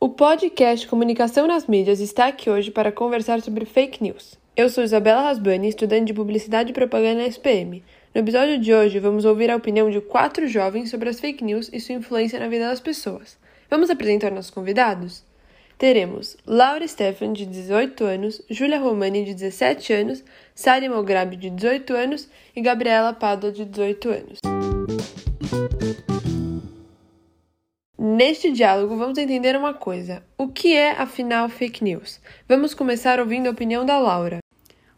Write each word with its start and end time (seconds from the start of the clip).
O 0.00 0.08
podcast 0.08 0.86
Comunicação 0.86 1.46
nas 1.46 1.66
Mídias 1.66 2.00
está 2.00 2.28
aqui 2.28 2.48
hoje 2.48 2.70
para 2.70 2.90
conversar 2.90 3.42
sobre 3.42 3.66
fake 3.66 4.02
news. 4.02 4.38
Eu 4.56 4.70
sou 4.70 4.82
Isabela 4.82 5.22
Rasbani, 5.22 5.68
estudante 5.68 6.06
de 6.06 6.14
Publicidade 6.14 6.70
e 6.70 6.72
Propaganda 6.72 7.20
na 7.20 7.26
SPM. 7.26 7.82
No 8.14 8.20
episódio 8.20 8.58
de 8.58 8.72
hoje, 8.72 8.98
vamos 8.98 9.24
ouvir 9.24 9.50
a 9.50 9.56
opinião 9.56 9.90
de 9.90 10.00
quatro 10.00 10.48
jovens 10.48 10.90
sobre 10.90 11.08
as 11.08 11.20
fake 11.20 11.44
news 11.44 11.68
e 11.72 11.78
sua 11.78 11.94
influência 11.94 12.40
na 12.40 12.48
vida 12.48 12.68
das 12.68 12.80
pessoas. 12.80 13.38
Vamos 13.70 13.90
apresentar 13.90 14.30
nossos 14.30 14.50
convidados? 14.50 15.22
Teremos 15.76 16.36
Laura 16.46 16.86
Stefan, 16.88 17.32
de 17.32 17.44
18 17.44 18.04
anos, 18.04 18.42
Júlia 18.48 18.78
Romani, 18.78 19.24
de 19.24 19.34
17 19.34 19.92
anos, 19.92 20.24
Sari 20.54 20.88
Mograbi, 20.88 21.36
de 21.36 21.50
18 21.50 21.92
anos 21.94 22.28
e 22.56 22.60
Gabriela 22.60 23.12
Pádua, 23.12 23.52
de 23.52 23.64
18 23.64 24.08
anos. 24.08 25.21
Neste 28.04 28.50
diálogo, 28.50 28.96
vamos 28.96 29.16
entender 29.16 29.54
uma 29.54 29.72
coisa: 29.72 30.24
o 30.36 30.48
que 30.48 30.74
é, 30.74 30.90
afinal, 30.90 31.48
fake 31.48 31.84
news? 31.84 32.20
Vamos 32.48 32.74
começar 32.74 33.20
ouvindo 33.20 33.46
a 33.46 33.52
opinião 33.52 33.86
da 33.86 33.96
Laura. 33.96 34.40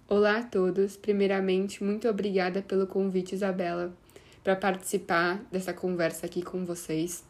Olá 0.09 0.39
a 0.39 0.43
todos. 0.43 0.97
Primeiramente, 0.97 1.85
muito 1.85 2.09
obrigada 2.09 2.63
pelo 2.63 2.87
convite, 2.87 3.35
Isabela, 3.35 3.95
para 4.43 4.57
participar 4.57 5.45
dessa 5.53 5.75
conversa 5.75 6.25
aqui 6.25 6.41
com 6.41 6.65
vocês. 6.65 7.23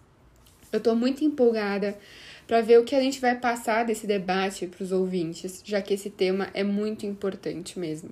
Eu 0.71 0.79
estou 0.79 0.95
muito 0.95 1.25
empolgada 1.25 1.99
para 2.47 2.61
ver 2.61 2.79
o 2.79 2.85
que 2.85 2.95
a 2.95 3.01
gente 3.01 3.21
vai 3.21 3.35
passar 3.35 3.85
desse 3.85 4.07
debate 4.07 4.69
para 4.69 4.85
os 4.85 4.93
ouvintes, 4.93 5.61
já 5.65 5.83
que 5.83 5.95
esse 5.95 6.09
tema 6.09 6.51
é 6.55 6.63
muito 6.63 7.05
importante 7.05 7.81
mesmo. 7.81 8.11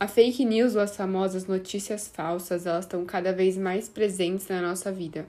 A 0.00 0.08
fake 0.08 0.44
news 0.44 0.74
ou 0.74 0.80
as 0.80 0.96
famosas 0.96 1.46
notícias 1.46 2.08
falsas, 2.12 2.66
elas 2.66 2.86
estão 2.86 3.04
cada 3.04 3.32
vez 3.32 3.56
mais 3.56 3.88
presentes 3.88 4.48
na 4.48 4.60
nossa 4.60 4.90
vida. 4.90 5.28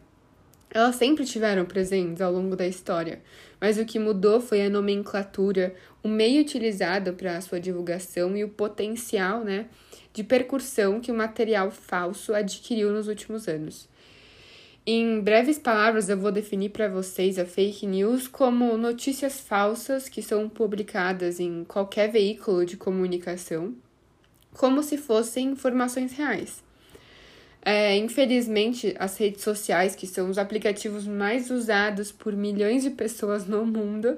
Elas 0.74 0.96
sempre 0.96 1.26
tiveram 1.26 1.66
presentes 1.66 2.22
ao 2.22 2.32
longo 2.32 2.56
da 2.56 2.66
história, 2.66 3.22
mas 3.60 3.78
o 3.78 3.86
que 3.86 4.00
mudou 4.00 4.40
foi 4.40 4.66
a 4.66 4.70
nomenclatura, 4.70 5.76
o 6.02 6.08
meio 6.08 6.42
utilizado 6.42 7.14
para 7.14 7.36
a 7.36 7.42
sua 7.42 7.60
divulgação 7.60 8.38
e 8.38 8.44
o 8.44 8.50
potencial 8.50 9.44
né, 9.44 9.68
de 10.14 10.24
percussão 10.24 11.02
que 11.02 11.12
o 11.12 11.16
material 11.16 11.72
falso 11.72 12.34
adquiriu 12.34 12.90
nos 12.92 13.10
últimos 13.10 13.50
anos. 13.50 13.90
Em 14.86 15.20
breves 15.20 15.60
palavras, 15.60 16.10
eu 16.10 16.18
vou 16.18 16.32
definir 16.32 16.70
para 16.70 16.88
vocês 16.88 17.38
a 17.38 17.46
fake 17.46 17.86
news 17.86 18.28
como 18.28 18.78
notícias 18.78 19.42
falsas 19.42 20.08
que 20.08 20.24
são 20.24 20.48
publicadas 20.48 21.40
em 21.40 21.66
qualquer 21.66 22.10
veículo 22.10 22.66
de 22.66 22.78
comunicação, 22.78 23.76
como 24.54 24.82
se 24.82 24.98
fossem 24.98 25.50
informações 25.50 26.14
reais. 26.14 26.64
É, 27.64 27.96
infelizmente, 27.96 28.96
as 28.98 29.18
redes 29.18 29.44
sociais, 29.44 29.96
que 29.96 30.08
são 30.08 30.30
os 30.30 30.38
aplicativos 30.38 31.06
mais 31.06 31.52
usados 31.52 32.12
por 32.12 32.34
milhões 32.34 32.82
de 32.84 32.90
pessoas 32.90 33.46
no 33.46 33.66
mundo, 33.66 34.18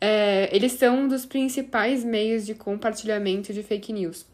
é, 0.00 0.48
eles 0.54 0.72
são 0.72 1.00
um 1.00 1.08
dos 1.08 1.26
principais 1.26 2.04
meios 2.04 2.46
de 2.46 2.54
compartilhamento 2.54 3.52
de 3.52 3.62
fake 3.62 3.92
news. 3.92 4.24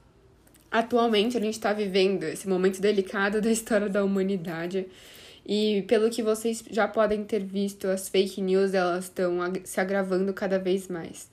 Atualmente, 0.70 1.37
a 1.37 1.41
gente 1.41 1.55
está 1.55 1.72
vivendo 1.72 2.25
esse 2.25 2.48
momento 2.48 2.81
delicado 2.81 3.41
da 3.41 3.50
história 3.50 3.89
da 3.89 4.05
humanidade. 4.05 4.87
E 5.47 5.83
pelo 5.83 6.11
que 6.11 6.22
vocês 6.22 6.65
já 6.70 6.89
podem 6.89 7.25
ter 7.25 7.45
visto, 7.45 7.87
as 7.87 8.09
fake 8.09 8.42
news 8.42 8.75
elas 8.75 9.05
estão 9.05 9.39
se 9.65 9.81
agravando 9.81 10.33
cada 10.33 10.59
vez 10.59 10.89
mais. 10.89 11.31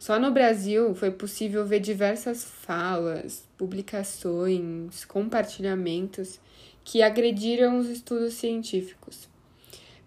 Só 0.00 0.18
no 0.18 0.30
Brasil 0.30 0.94
foi 0.94 1.10
possível 1.10 1.66
ver 1.66 1.78
diversas 1.78 2.42
falas, 2.42 3.44
publicações, 3.58 5.04
compartilhamentos 5.04 6.40
que 6.82 7.02
agrediram 7.02 7.78
os 7.78 7.86
estudos 7.86 8.32
científicos. 8.32 9.28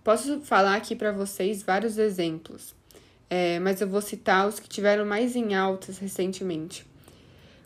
Posso 0.03 0.41
falar 0.41 0.77
aqui 0.77 0.95
para 0.95 1.11
vocês 1.11 1.61
vários 1.61 1.99
exemplos, 1.99 2.73
é, 3.29 3.59
mas 3.59 3.81
eu 3.81 3.87
vou 3.87 4.01
citar 4.01 4.47
os 4.47 4.59
que 4.59 4.67
tiveram 4.67 5.05
mais 5.05 5.35
em 5.35 5.53
altas 5.53 5.99
recentemente. 5.99 6.87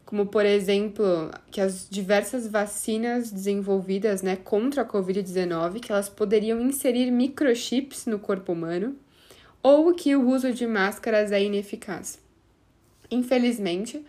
Como, 0.05 0.25
por 0.25 0.45
exemplo, 0.45 1.31
que 1.49 1.61
as 1.61 1.87
diversas 1.89 2.45
vacinas 2.45 3.31
desenvolvidas 3.31 4.21
né, 4.21 4.35
contra 4.35 4.81
a 4.81 4.85
Covid-19, 4.85 5.79
que 5.79 5.93
elas 5.93 6.09
poderiam 6.09 6.59
inserir 6.59 7.09
microchips 7.09 8.05
no 8.05 8.19
corpo 8.19 8.51
humano, 8.51 8.97
ou 9.62 9.94
que 9.94 10.16
o 10.16 10.29
uso 10.29 10.53
de 10.53 10.66
máscaras 10.66 11.31
é 11.31 11.44
ineficaz. 11.44 12.19
Infelizmente, 13.09 14.06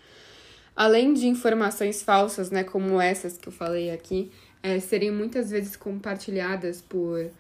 além 0.75 1.13
de 1.13 1.27
informações 1.27 2.03
falsas, 2.03 2.51
né, 2.51 2.65
como 2.65 3.01
essas 3.01 3.37
que 3.37 3.49
eu 3.49 3.53
falei 3.53 3.91
aqui, 3.91 4.31
é, 4.63 4.79
serem 4.81 5.11
muitas 5.11 5.51
vezes 5.51 5.77
compartilhadas 5.77 6.81
por, 6.81 7.31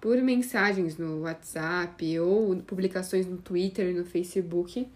por 0.00 0.16
mensagens 0.18 0.96
no 0.96 1.22
WhatsApp 1.22 2.18
ou 2.18 2.56
publicações 2.56 3.26
no 3.26 3.36
Twitter 3.36 3.90
e 3.90 3.92
no 3.92 4.04
Facebook, 4.04 4.86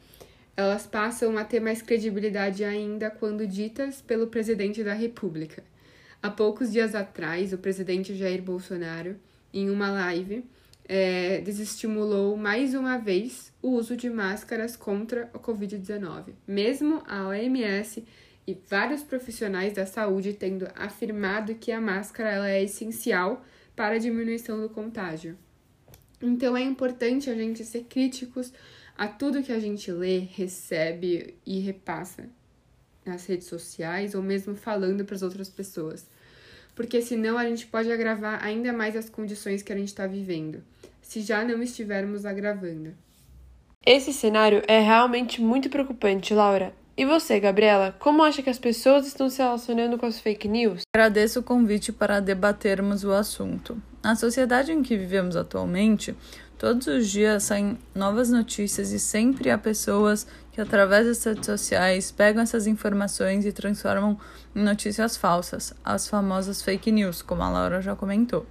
elas 0.56 0.86
passam 0.86 1.36
a 1.36 1.44
ter 1.44 1.60
mais 1.60 1.82
credibilidade 1.82 2.64
ainda 2.64 3.10
quando 3.10 3.46
ditas 3.46 4.00
pelo 4.00 4.26
presidente 4.28 4.82
da 4.82 4.94
República. 4.94 5.62
Há 6.22 6.30
poucos 6.30 6.72
dias 6.72 6.94
atrás, 6.94 7.52
o 7.52 7.58
presidente 7.58 8.16
Jair 8.16 8.42
Bolsonaro, 8.42 9.16
em 9.52 9.70
uma 9.70 9.90
live, 9.90 10.44
é, 10.88 11.40
desestimulou 11.40 12.36
mais 12.36 12.74
uma 12.74 12.96
vez 12.96 13.52
o 13.60 13.70
uso 13.70 13.96
de 13.96 14.08
máscaras 14.08 14.76
contra 14.76 15.28
a 15.34 15.38
Covid-19, 15.38 16.34
mesmo 16.46 17.02
a 17.06 17.26
OMS 17.28 18.04
e 18.46 18.56
vários 18.68 19.02
profissionais 19.02 19.72
da 19.72 19.84
saúde 19.84 20.32
tendo 20.32 20.68
afirmado 20.76 21.56
que 21.56 21.72
a 21.72 21.80
máscara 21.80 22.30
ela 22.30 22.48
é 22.48 22.62
essencial 22.62 23.44
para 23.74 23.96
a 23.96 23.98
diminuição 23.98 24.60
do 24.60 24.68
contágio. 24.68 25.36
Então 26.22 26.56
é 26.56 26.62
importante 26.62 27.28
a 27.28 27.34
gente 27.34 27.64
ser 27.64 27.84
críticos 27.84 28.52
a 28.96 29.08
tudo 29.08 29.42
que 29.42 29.52
a 29.52 29.58
gente 29.58 29.90
lê, 29.90 30.20
recebe 30.20 31.36
e 31.44 31.58
repassa 31.58 32.28
nas 33.04 33.26
redes 33.26 33.46
sociais 33.48 34.14
ou 34.14 34.22
mesmo 34.22 34.54
falando 34.54 35.04
para 35.04 35.16
as 35.16 35.22
outras 35.22 35.50
pessoas. 35.50 36.06
Porque 36.76 37.02
senão 37.02 37.36
a 37.36 37.44
gente 37.44 37.66
pode 37.66 37.90
agravar 37.90 38.44
ainda 38.44 38.72
mais 38.72 38.94
as 38.94 39.10
condições 39.10 39.62
que 39.62 39.72
a 39.72 39.76
gente 39.76 39.88
está 39.88 40.06
vivendo 40.06 40.62
se 41.06 41.22
já 41.22 41.44
não 41.44 41.62
estivermos 41.62 42.26
agravando. 42.26 42.92
Esse 43.84 44.12
cenário 44.12 44.62
é 44.66 44.80
realmente 44.80 45.40
muito 45.40 45.70
preocupante, 45.70 46.34
Laura. 46.34 46.74
E 46.96 47.04
você, 47.04 47.38
Gabriela, 47.38 47.94
como 47.98 48.24
acha 48.24 48.42
que 48.42 48.50
as 48.50 48.58
pessoas 48.58 49.06
estão 49.06 49.28
se 49.28 49.40
relacionando 49.40 49.96
com 49.98 50.06
as 50.06 50.18
fake 50.18 50.48
news? 50.48 50.82
Agradeço 50.92 51.40
o 51.40 51.42
convite 51.42 51.92
para 51.92 52.18
debatermos 52.18 53.04
o 53.04 53.12
assunto. 53.12 53.80
Na 54.02 54.16
sociedade 54.16 54.72
em 54.72 54.82
que 54.82 54.96
vivemos 54.96 55.36
atualmente, 55.36 56.16
todos 56.58 56.86
os 56.86 57.08
dias 57.08 57.44
saem 57.44 57.78
novas 57.94 58.30
notícias 58.30 58.92
e 58.92 58.98
sempre 58.98 59.50
há 59.50 59.58
pessoas 59.58 60.26
que, 60.52 60.60
através 60.60 61.06
das 61.06 61.22
redes 61.24 61.46
sociais, 61.46 62.10
pegam 62.10 62.42
essas 62.42 62.66
informações 62.66 63.44
e 63.44 63.52
transformam 63.52 64.18
em 64.54 64.62
notícias 64.62 65.16
falsas, 65.16 65.74
as 65.84 66.08
famosas 66.08 66.62
fake 66.62 66.90
news, 66.90 67.22
como 67.22 67.42
a 67.42 67.50
Laura 67.50 67.82
já 67.82 67.94
comentou. 67.94 68.46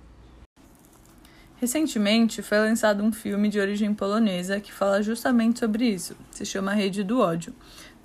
Recentemente 1.58 2.42
foi 2.42 2.60
lançado 2.60 3.02
um 3.04 3.12
filme 3.12 3.50
de 3.50 3.60
origem 3.60 3.94
polonesa 3.94 4.60
que 4.60 4.74
fala 4.74 5.02
justamente 5.02 5.60
sobre 5.60 5.86
isso. 5.86 6.16
Se 6.30 6.46
chama 6.46 6.74
Rede 6.74 7.04
do 7.04 7.20
Ódio. 7.20 7.54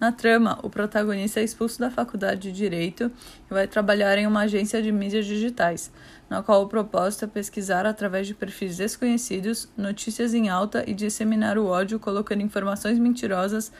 Na 0.01 0.11
trama, 0.11 0.59
o 0.63 0.71
protagonista 0.71 1.41
é 1.41 1.45
expulso 1.45 1.79
da 1.79 1.91
faculdade 1.91 2.41
de 2.41 2.53
Direito 2.53 3.13
e 3.51 3.53
vai 3.53 3.69
trabalhar 3.69 4.17
em 4.17 4.27
uma 4.27 4.41
agência 4.41 4.81
de 4.81 4.91
mídias 4.91 5.27
digitais, 5.27 5.93
na 6.31 6.43
qual 6.43 6.63
o 6.63 6.69
propósito 6.69 7.27
é 7.27 7.29
pesquisar 7.29 7.85
através 7.85 8.27
de 8.27 8.33
perfis 8.33 8.79
desconhecidos 8.79 9.69
notícias 9.77 10.33
em 10.33 10.49
alta 10.49 10.83
e 10.89 10.95
disseminar 10.95 11.59
o 11.59 11.67
ódio 11.67 12.01
colocando 12.01 12.41
informações 12.41 12.99
mentirosas, 12.99 13.71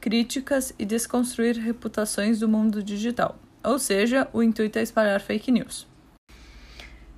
críticas 0.00 0.74
e 0.76 0.84
desconstruir 0.84 1.56
reputações 1.56 2.40
do 2.40 2.48
mundo 2.48 2.82
digital. 2.82 3.38
Ou 3.62 3.78
seja, 3.78 4.26
o 4.32 4.42
intuito 4.42 4.76
é 4.76 4.82
espalhar 4.82 5.20
fake 5.20 5.52
news. 5.52 5.86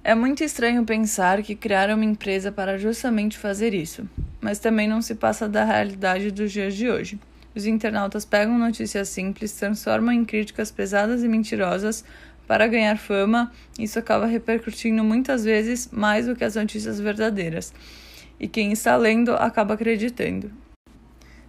É 0.05 0.15
muito 0.15 0.45
estranho 0.45 0.85
pensar 0.85 1.43
que 1.43 1.55
criaram 1.55 1.95
uma 1.95 2.05
empresa 2.05 2.53
para 2.53 2.77
justamente 2.77 3.39
fazer 3.39 3.73
isso, 3.73 4.07
mas 4.43 4.59
também 4.59 4.87
não 4.87 5.01
se 5.01 5.15
passa 5.15 5.49
da 5.49 5.65
realidade 5.65 6.31
dos 6.31 6.53
dias 6.53 6.75
de 6.75 6.91
hoje. 6.91 7.19
Os 7.55 7.67
internautas 7.67 8.25
pegam 8.25 8.59
notícias 8.59 9.09
simples, 9.09 9.53
transformam 9.53 10.15
em 10.15 10.25
críticas 10.25 10.71
pesadas 10.71 11.23
e 11.23 11.29
mentirosas 11.29 12.05
para 12.47 12.67
ganhar 12.67 12.99
fama, 12.99 13.53
isso 13.79 13.99
acaba 13.99 14.27
repercutindo 14.27 15.05
muitas 15.05 15.45
vezes 15.45 15.89
mais 15.93 16.27
do 16.27 16.35
que 16.35 16.45
as 16.45 16.57
notícias 16.57 16.99
verdadeiras. 16.99 17.73
E 18.39 18.49
quem 18.49 18.73
está 18.73 18.97
lendo 18.97 19.33
acaba 19.33 19.75
acreditando. 19.75 20.51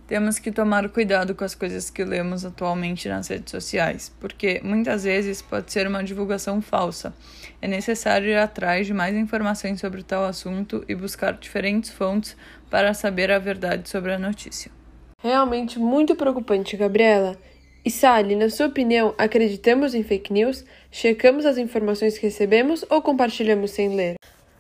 Temos 0.06 0.38
que 0.38 0.52
tomar 0.52 0.88
cuidado 0.90 1.34
com 1.34 1.44
as 1.44 1.56
coisas 1.56 1.90
que 1.90 2.04
lemos 2.04 2.46
atualmente 2.46 3.08
nas 3.08 3.30
redes 3.30 3.52
sociais, 3.52 4.14
porque 4.20 4.62
muitas 4.64 5.06
vezes 5.06 5.42
pode 5.42 5.72
ser 5.72 5.88
uma 5.88 6.04
divulgação 6.04 6.62
falsa. 6.62 7.14
É 7.62 7.68
necessário 7.68 8.28
ir 8.28 8.38
atrás 8.38 8.86
de 8.86 8.94
mais 8.94 9.16
informações 9.16 9.80
sobre 9.80 10.04
tal 10.04 10.26
assunto 10.26 10.84
e 10.88 10.94
buscar 10.94 11.34
diferentes 11.34 11.90
fontes 11.90 12.36
para 12.70 12.94
saber 12.94 13.32
a 13.32 13.40
verdade 13.40 13.90
sobre 13.90 14.14
a 14.14 14.20
notícia. 14.20 14.83
Realmente 15.24 15.80
muito 15.80 16.18
preocupante, 16.18 16.76
Gabriela. 16.76 17.38
E 17.86 17.90
Sally, 17.90 18.36
na 18.36 18.50
sua 18.50 18.66
opinião, 18.66 19.16
acreditamos 19.18 19.96
em 19.96 20.04
fake 20.04 20.34
news? 20.34 20.66
Checamos 20.92 21.46
as 21.46 21.58
informações 21.58 22.18
que 22.18 22.26
recebemos 22.26 22.84
ou 22.90 23.02
compartilhamos 23.02 23.72
sem 23.72 23.96
ler? 23.96 24.16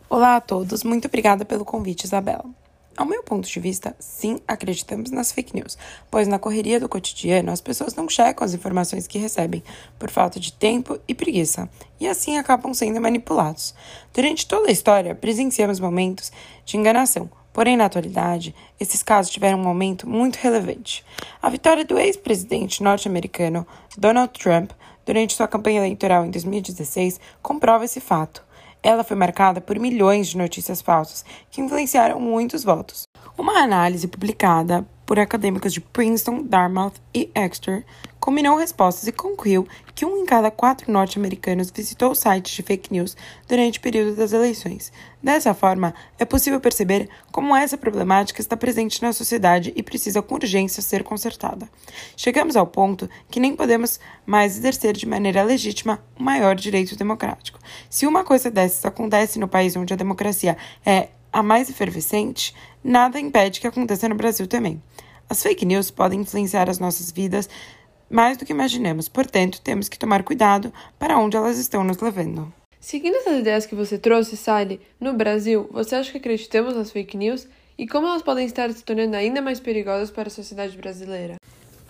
Olá 0.09 0.37
a 0.37 0.41
todos, 0.41 0.85
muito 0.85 1.09
obrigada 1.09 1.43
pelo 1.43 1.65
convite, 1.65 2.05
Isabela. 2.05 2.45
Ao 2.95 3.05
meu 3.05 3.21
ponto 3.23 3.45
de 3.45 3.59
vista, 3.59 3.93
sim, 3.99 4.39
acreditamos 4.47 5.11
nas 5.11 5.33
fake 5.33 5.53
news, 5.53 5.77
pois 6.09 6.29
na 6.29 6.39
correria 6.39 6.79
do 6.79 6.87
cotidiano 6.87 7.51
as 7.51 7.59
pessoas 7.59 7.93
não 7.93 8.07
checam 8.07 8.45
as 8.45 8.53
informações 8.53 9.05
que 9.05 9.19
recebem 9.19 9.61
por 9.99 10.09
falta 10.09 10.39
de 10.39 10.53
tempo 10.53 10.97
e 11.05 11.13
preguiça, 11.13 11.67
e 11.99 12.07
assim 12.07 12.37
acabam 12.37 12.73
sendo 12.73 13.01
manipulados. 13.01 13.75
Durante 14.13 14.47
toda 14.47 14.69
a 14.69 14.71
história, 14.71 15.13
presenciamos 15.13 15.81
momentos 15.81 16.31
de 16.63 16.77
enganação, 16.77 17.29
porém 17.53 17.77
na 17.77 17.85
atualidade, 17.85 18.53
esses 18.79 19.03
casos 19.03 19.31
tiveram 19.31 19.61
um 19.61 19.67
aumento 19.67 20.09
muito 20.09 20.37
relevante. 20.37 21.05
A 21.41 21.49
vitória 21.49 21.85
do 21.85 21.97
ex-presidente 21.99 22.81
norte-americano 22.81 23.65
Donald 23.97 24.33
Trump 24.33 24.71
durante 25.05 25.35
sua 25.35 25.47
campanha 25.47 25.79
eleitoral 25.79 26.25
em 26.25 26.31
2016 26.31 27.19
comprova 27.41 27.85
esse 27.85 28.01
fato. 28.01 28.43
Ela 28.81 29.03
foi 29.03 29.15
marcada 29.15 29.61
por 29.61 29.79
milhões 29.79 30.27
de 30.27 30.37
notícias 30.37 30.81
falsas 30.81 31.23
que 31.49 31.61
influenciaram 31.61 32.19
muitos 32.19 32.63
votos. 32.63 33.03
Uma 33.37 33.59
análise 33.63 34.07
publicada 34.07 34.85
por 35.13 35.19
acadêmicos 35.19 35.71
de 35.71 35.79
Princeton, 35.79 36.41
Dartmouth 36.41 36.95
e 37.13 37.29
Exeter 37.35 37.85
combinou 38.19 38.57
respostas 38.57 39.05
e 39.07 39.11
concluiu 39.11 39.67
que 39.93 40.03
um 40.03 40.17
em 40.17 40.25
cada 40.25 40.49
quatro 40.49 40.91
norte-americanos 40.91 41.69
visitou 41.69 42.15
sites 42.15 42.51
de 42.55 42.63
fake 42.63 42.91
news 42.91 43.15
durante 43.47 43.77
o 43.77 43.81
período 43.83 44.15
das 44.15 44.33
eleições. 44.33 44.91
Dessa 45.21 45.53
forma, 45.53 45.93
é 46.17 46.25
possível 46.25 46.59
perceber 46.59 47.07
como 47.31 47.55
essa 47.55 47.77
problemática 47.77 48.41
está 48.41 48.57
presente 48.57 49.03
na 49.03 49.13
sociedade 49.13 49.71
e 49.75 49.83
precisa 49.83 50.19
com 50.19 50.33
urgência 50.33 50.81
ser 50.81 51.03
consertada. 51.03 51.69
Chegamos 52.17 52.55
ao 52.55 52.65
ponto 52.65 53.07
que 53.29 53.39
nem 53.39 53.55
podemos 53.55 53.99
mais 54.25 54.57
exercer 54.57 54.97
de 54.97 55.07
maneira 55.07 55.43
legítima 55.43 56.03
o 56.19 56.23
maior 56.23 56.55
direito 56.55 56.95
democrático. 56.95 57.59
Se 57.87 58.07
uma 58.07 58.23
coisa 58.23 58.49
dessas 58.49 58.83
acontece 58.83 59.37
no 59.37 59.47
país 59.47 59.75
onde 59.75 59.93
a 59.93 59.95
democracia 59.95 60.57
é 60.83 61.09
a 61.33 61.41
mais 61.41 61.67
efervescente, 61.67 62.53
nada 62.83 63.19
impede 63.19 63.61
que 63.61 63.67
aconteça 63.67 64.09
no 64.09 64.15
Brasil 64.15 64.47
também. 64.47 64.81
As 65.29 65.41
fake 65.41 65.65
news 65.65 65.89
podem 65.89 66.21
influenciar 66.21 66.69
as 66.69 66.79
nossas 66.79 67.11
vidas 67.11 67.49
mais 68.09 68.37
do 68.37 68.45
que 68.45 68.53
imaginemos, 68.53 69.09
portanto, 69.09 69.61
temos 69.61 69.89
que 69.89 69.97
tomar 69.97 70.23
cuidado 70.23 70.71
para 70.99 71.17
onde 71.17 71.35
elas 71.35 71.57
estão 71.57 71.83
nos 71.83 71.97
levando. 71.97 72.53
Seguindo 72.79 73.15
essas 73.15 73.39
ideias 73.39 73.65
que 73.65 73.73
você 73.73 73.97
trouxe, 73.97 74.35
Sally, 74.35 74.79
no 74.99 75.13
Brasil, 75.13 75.69
você 75.71 75.95
acha 75.95 76.11
que 76.11 76.17
acreditamos 76.17 76.75
nas 76.75 76.91
fake 76.91 77.17
news 77.17 77.47
e 77.77 77.87
como 77.87 78.07
elas 78.07 78.21
podem 78.21 78.45
estar 78.45 78.71
se 78.71 78.83
tornando 78.83 79.15
ainda 79.15 79.41
mais 79.41 79.59
perigosas 79.59 80.11
para 80.11 80.27
a 80.27 80.31
sociedade 80.31 80.77
brasileira? 80.77 81.37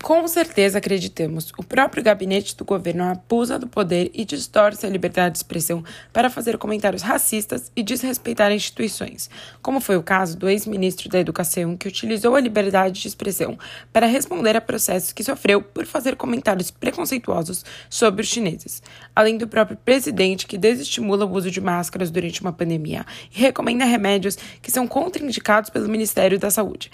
Com 0.04 0.28
certeza 0.28 0.80
acreditamos. 0.80 1.54
O 1.58 1.64
próprio 1.64 2.04
gabinete 2.04 2.58
do 2.58 2.66
governo 2.66 3.06
abusa 3.06 3.58
do 3.58 3.68
poder 3.68 4.12
e 4.14 4.26
distorce 4.26 4.86
a 4.86 4.90
liberdade 4.90 5.32
de 5.32 5.38
expressão 5.38 5.82
para 6.12 6.30
fazer 6.30 6.58
comentários 6.58 7.02
racistas 7.02 7.72
e 7.74 7.82
desrespeitar 7.82 8.52
instituições, 8.52 9.30
como 9.62 9.80
foi 9.80 9.96
o 9.96 10.04
caso 10.04 10.38
do 10.38 10.50
ex-ministro 10.50 11.08
da 11.08 11.22
Educação 11.22 11.78
que 11.78 11.88
utilizou 11.88 12.36
a 12.36 12.42
liberdade 12.42 13.00
de 13.00 13.08
expressão 13.08 13.58
para 13.94 14.06
responder 14.06 14.58
a 14.58 14.62
processos 14.62 15.14
que 15.14 15.24
sofreu 15.24 15.62
por 15.62 15.86
fazer 15.86 16.18
comentários 16.18 16.70
preconceituosos 16.70 17.64
sobre 17.90 18.24
os 18.24 18.28
chineses, 18.28 18.84
além 19.16 19.38
do 19.38 19.48
próprio 19.48 19.78
presidente 19.78 20.48
que 20.48 20.58
desestimula 20.58 21.26
o 21.26 21.32
uso 21.32 21.50
de 21.50 21.62
máscaras 21.62 22.12
durante 22.12 22.42
uma 22.42 22.52
pandemia 22.52 23.06
e 23.34 23.40
recomenda 23.40 23.86
remédios 23.86 24.38
que 24.62 24.70
são 24.70 24.86
contraindicados 24.86 25.70
pelo 25.70 25.88
Ministério 25.88 26.38
da 26.38 26.52
Saúde. 26.52 26.92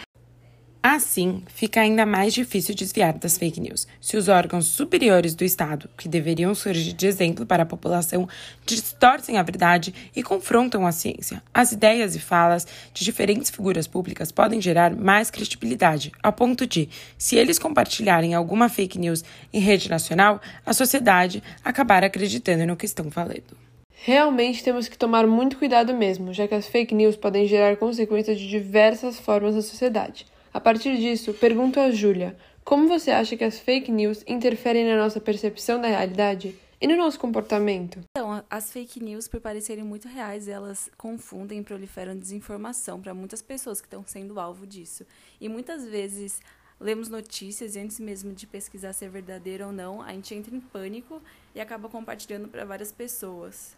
Assim, 0.91 1.43
fica 1.53 1.81
ainda 1.81 2.03
mais 2.03 2.33
difícil 2.33 2.73
desviar 2.73 3.13
das 3.13 3.37
fake 3.37 3.61
news. 3.61 3.87
Se 4.01 4.17
os 4.17 4.27
órgãos 4.27 4.65
superiores 4.65 5.35
do 5.35 5.43
Estado, 5.43 5.87
que 5.95 6.09
deveriam 6.09 6.55
surgir 6.55 6.93
de 6.93 7.05
exemplo 7.05 7.45
para 7.45 7.61
a 7.61 7.65
população, 7.65 8.27
distorcem 8.65 9.37
a 9.37 9.43
verdade 9.43 9.93
e 10.15 10.23
confrontam 10.23 10.87
a 10.87 10.91
ciência, 10.91 11.43
as 11.53 11.71
ideias 11.71 12.15
e 12.15 12.19
falas 12.19 12.65
de 12.91 13.05
diferentes 13.05 13.51
figuras 13.51 13.85
públicas 13.85 14.31
podem 14.31 14.59
gerar 14.59 14.95
mais 14.95 15.29
credibilidade, 15.29 16.11
a 16.23 16.31
ponto 16.31 16.65
de, 16.65 16.89
se 17.19 17.35
eles 17.35 17.59
compartilharem 17.59 18.33
alguma 18.33 18.67
fake 18.67 18.97
news 18.97 19.23
em 19.53 19.59
rede 19.59 19.91
nacional, 19.91 20.41
a 20.65 20.73
sociedade 20.73 21.43
acabar 21.63 22.03
acreditando 22.03 22.65
no 22.65 22.75
que 22.75 22.87
estão 22.87 23.11
falando. 23.11 23.55
Realmente 23.93 24.63
temos 24.63 24.87
que 24.87 24.97
tomar 24.97 25.27
muito 25.27 25.55
cuidado 25.55 25.93
mesmo, 25.93 26.33
já 26.33 26.47
que 26.47 26.55
as 26.55 26.67
fake 26.67 26.95
news 26.95 27.15
podem 27.15 27.45
gerar 27.45 27.77
consequências 27.77 28.39
de 28.39 28.49
diversas 28.49 29.19
formas 29.19 29.53
na 29.53 29.61
sociedade. 29.61 30.25
A 30.53 30.59
partir 30.59 30.97
disso, 30.97 31.33
pergunto 31.33 31.79
a 31.79 31.91
Júlia: 31.91 32.35
como 32.63 32.87
você 32.87 33.11
acha 33.11 33.37
que 33.37 33.43
as 33.43 33.59
fake 33.59 33.91
news 33.91 34.23
interferem 34.27 34.85
na 34.85 34.97
nossa 34.97 35.19
percepção 35.19 35.79
da 35.79 35.87
realidade 35.87 36.55
e 36.81 36.87
no 36.87 36.95
nosso 36.95 37.19
comportamento? 37.19 37.99
Então, 38.11 38.43
as 38.49 38.71
fake 38.71 39.03
news, 39.03 39.27
por 39.27 39.39
parecerem 39.41 39.83
muito 39.83 40.07
reais, 40.07 40.47
elas 40.47 40.89
confundem 40.97 41.59
e 41.59 41.63
proliferam 41.63 42.17
desinformação 42.17 43.01
para 43.01 43.13
muitas 43.13 43.41
pessoas 43.41 43.79
que 43.81 43.87
estão 43.87 44.03
sendo 44.05 44.39
alvo 44.39 44.65
disso. 44.65 45.05
E 45.39 45.49
muitas 45.49 45.85
vezes 45.85 46.41
lemos 46.79 47.09
notícias 47.09 47.75
e 47.75 47.79
antes 47.79 47.99
mesmo 47.99 48.33
de 48.33 48.47
pesquisar 48.47 48.93
se 48.93 49.05
é 49.05 49.09
verdadeiro 49.09 49.67
ou 49.67 49.71
não, 49.71 50.01
a 50.01 50.11
gente 50.13 50.33
entra 50.33 50.55
em 50.55 50.59
pânico 50.59 51.21
e 51.53 51.59
acaba 51.59 51.89
compartilhando 51.89 52.47
para 52.47 52.65
várias 52.65 52.91
pessoas. 52.91 53.75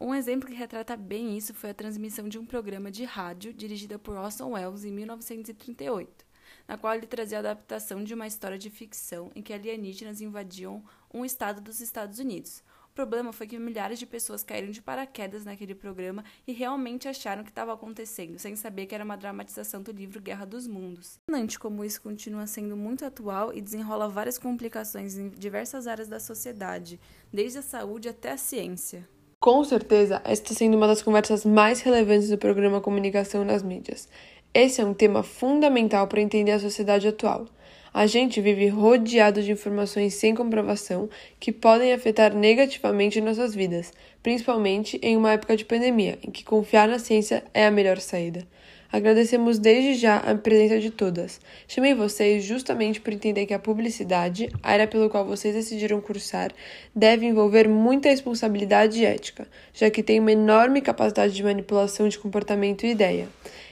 Um 0.00 0.14
exemplo 0.14 0.48
que 0.48 0.54
retrata 0.54 0.96
bem 0.96 1.36
isso 1.36 1.52
foi 1.52 1.70
a 1.70 1.74
transmissão 1.74 2.28
de 2.28 2.38
um 2.38 2.46
programa 2.46 2.88
de 2.88 3.02
rádio 3.02 3.52
dirigido 3.52 3.98
por 3.98 4.16
Orson 4.16 4.52
Welles 4.52 4.84
em 4.84 4.92
1938, 4.92 6.24
na 6.68 6.78
qual 6.78 6.94
ele 6.94 7.08
trazia 7.08 7.38
a 7.38 7.40
adaptação 7.40 8.04
de 8.04 8.14
uma 8.14 8.24
história 8.24 8.56
de 8.56 8.70
ficção 8.70 9.32
em 9.34 9.42
que 9.42 9.52
alienígenas 9.52 10.20
invadiam 10.20 10.84
um 11.12 11.24
estado 11.24 11.60
dos 11.60 11.80
Estados 11.80 12.20
Unidos. 12.20 12.62
O 12.92 12.94
problema 12.94 13.32
foi 13.32 13.48
que 13.48 13.58
milhares 13.58 13.98
de 13.98 14.06
pessoas 14.06 14.44
caíram 14.44 14.70
de 14.70 14.80
paraquedas 14.80 15.44
naquele 15.44 15.74
programa 15.74 16.24
e 16.46 16.52
realmente 16.52 17.08
acharam 17.08 17.42
que 17.42 17.50
estava 17.50 17.72
acontecendo, 17.72 18.38
sem 18.38 18.54
saber 18.54 18.86
que 18.86 18.94
era 18.94 19.04
uma 19.04 19.16
dramatização 19.16 19.82
do 19.82 19.90
livro 19.90 20.22
Guerra 20.22 20.44
dos 20.44 20.68
Mundos. 20.68 21.18
Impressionante 21.24 21.58
como 21.58 21.84
isso 21.84 22.00
continua 22.00 22.46
sendo 22.46 22.76
muito 22.76 23.04
atual 23.04 23.52
e 23.52 23.60
desenrola 23.60 24.08
várias 24.08 24.38
complicações 24.38 25.18
em 25.18 25.28
diversas 25.28 25.88
áreas 25.88 26.06
da 26.06 26.20
sociedade, 26.20 27.00
desde 27.32 27.58
a 27.58 27.62
saúde 27.62 28.08
até 28.08 28.30
a 28.30 28.36
ciência. 28.36 29.08
Com 29.40 29.62
certeza, 29.62 30.20
esta 30.24 30.52
sendo 30.52 30.76
uma 30.76 30.88
das 30.88 31.00
conversas 31.00 31.44
mais 31.44 31.80
relevantes 31.80 32.28
do 32.28 32.36
programa 32.36 32.80
Comunicação 32.80 33.44
nas 33.44 33.62
Mídias. 33.62 34.08
Esse 34.52 34.80
é 34.80 34.84
um 34.84 34.92
tema 34.92 35.22
fundamental 35.22 36.08
para 36.08 36.20
entender 36.20 36.50
a 36.50 36.58
sociedade 36.58 37.06
atual. 37.06 37.46
A 37.94 38.04
gente 38.04 38.40
vive 38.40 38.66
rodeado 38.66 39.40
de 39.40 39.52
informações 39.52 40.14
sem 40.14 40.34
comprovação 40.34 41.08
que 41.38 41.52
podem 41.52 41.92
afetar 41.92 42.34
negativamente 42.34 43.20
nossas 43.20 43.54
vidas, 43.54 43.92
principalmente 44.24 44.98
em 45.00 45.16
uma 45.16 45.32
época 45.32 45.56
de 45.56 45.64
pandemia, 45.64 46.18
em 46.26 46.32
que 46.32 46.42
confiar 46.42 46.88
na 46.88 46.98
ciência 46.98 47.44
é 47.54 47.64
a 47.64 47.70
melhor 47.70 48.00
saída. 48.00 48.44
Agradecemos 48.90 49.58
desde 49.58 49.94
já 49.94 50.16
a 50.16 50.34
presença 50.34 50.80
de 50.80 50.90
todas. 50.90 51.40
Chamei 51.66 51.92
vocês 51.92 52.42
justamente 52.42 53.02
por 53.02 53.12
entender 53.12 53.44
que 53.44 53.52
a 53.52 53.58
publicidade, 53.58 54.48
a 54.62 54.70
área 54.70 54.86
pelo 54.86 55.10
qual 55.10 55.26
vocês 55.26 55.54
decidiram 55.54 56.00
cursar, 56.00 56.52
deve 56.94 57.26
envolver 57.26 57.68
muita 57.68 58.08
responsabilidade 58.08 59.00
e 59.00 59.04
ética, 59.04 59.46
já 59.74 59.90
que 59.90 60.02
tem 60.02 60.18
uma 60.18 60.32
enorme 60.32 60.80
capacidade 60.80 61.34
de 61.34 61.44
manipulação 61.44 62.08
de 62.08 62.18
comportamento 62.18 62.86
e 62.86 62.90
ideia. 62.90 63.28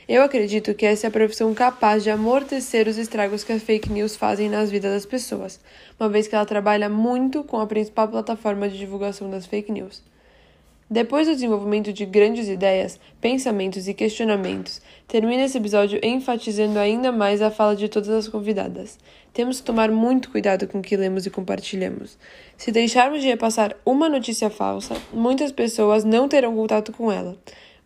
Eu 0.06 0.23
acredito 0.23 0.75
que 0.75 0.85
essa 0.85 1.06
é 1.06 1.08
a 1.08 1.11
profissão 1.11 1.54
capaz 1.54 2.04
de 2.04 2.11
amortecer 2.11 2.87
os 2.87 2.99
estragos 2.99 3.42
que 3.42 3.52
as 3.52 3.62
fake 3.62 3.90
news 3.90 4.14
fazem 4.16 4.50
nas 4.50 4.70
vidas 4.70 4.92
das 4.92 5.06
pessoas, 5.06 5.58
uma 5.99 6.11
vez 6.11 6.28
que 6.28 6.35
ela 6.35 6.44
trabalha 6.44 6.90
muito 6.90 7.42
com 7.42 7.58
a 7.58 7.66
principal 7.66 8.06
plataforma 8.06 8.68
de 8.68 8.76
divulgação 8.76 9.30
das 9.30 9.46
fake 9.46 9.73
news. 9.73 10.02
Depois 10.88 11.26
do 11.26 11.34
desenvolvimento 11.34 11.92
de 11.92 12.06
grandes 12.06 12.46
ideias, 12.48 13.00
pensamentos 13.20 13.88
e 13.88 13.94
questionamentos, 13.94 14.80
termina 15.08 15.42
esse 15.42 15.58
episódio 15.58 15.98
enfatizando 16.00 16.78
ainda 16.78 17.10
mais 17.10 17.42
a 17.42 17.50
fala 17.50 17.74
de 17.74 17.88
todas 17.88 18.08
as 18.10 18.28
convidadas. 18.28 18.96
Temos 19.32 19.58
que 19.58 19.66
tomar 19.66 19.90
muito 19.90 20.30
cuidado 20.30 20.68
com 20.68 20.78
o 20.78 20.82
que 20.82 20.96
lemos 20.96 21.26
e 21.26 21.30
compartilhamos. 21.30 22.16
Se 22.56 22.70
deixarmos 22.70 23.20
de 23.20 23.26
repassar 23.26 23.74
uma 23.84 24.08
notícia 24.08 24.48
falsa, 24.48 24.94
muitas 25.12 25.50
pessoas 25.50 26.04
não 26.04 26.28
terão 26.28 26.54
contato 26.54 26.92
com 26.92 27.10
ela. 27.10 27.36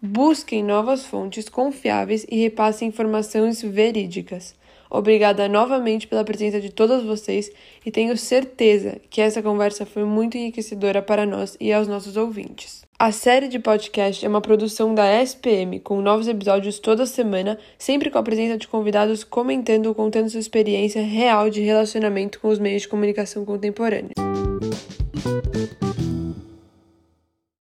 Busquem 0.02 0.62
novas 0.62 1.06
fontes 1.06 1.48
confiáveis 1.48 2.26
e 2.30 2.42
repassem 2.42 2.88
informações 2.88 3.62
verídicas. 3.62 4.54
Obrigada 4.90 5.48
novamente 5.48 6.08
pela 6.08 6.24
presença 6.24 6.60
de 6.60 6.70
todas 6.70 7.04
vocês 7.04 7.50
e 7.86 7.90
tenho 7.92 8.16
certeza 8.16 8.96
que 9.08 9.20
essa 9.20 9.40
conversa 9.40 9.86
foi 9.86 10.04
muito 10.04 10.36
enriquecedora 10.36 11.00
para 11.00 11.24
nós 11.24 11.56
e 11.60 11.72
aos 11.72 11.86
nossos 11.86 12.16
ouvintes. 12.16 12.84
A 12.98 13.12
série 13.12 13.48
de 13.48 13.58
podcast 13.58 14.26
é 14.26 14.28
uma 14.28 14.42
produção 14.42 14.94
da 14.94 15.06
SPM, 15.22 15.80
com 15.80 16.02
novos 16.02 16.28
episódios 16.28 16.78
toda 16.78 17.06
semana, 17.06 17.58
sempre 17.78 18.10
com 18.10 18.18
a 18.18 18.22
presença 18.22 18.58
de 18.58 18.68
convidados 18.68 19.24
comentando 19.24 19.86
ou 19.86 19.94
contando 19.94 20.28
sua 20.28 20.40
experiência 20.40 21.00
real 21.00 21.48
de 21.48 21.62
relacionamento 21.62 22.40
com 22.40 22.48
os 22.48 22.58
meios 22.58 22.82
de 22.82 22.88
comunicação 22.88 23.44
contemporâneos. 23.44 24.12